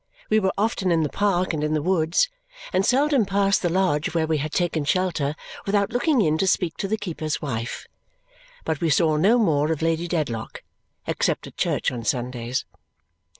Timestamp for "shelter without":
4.83-5.91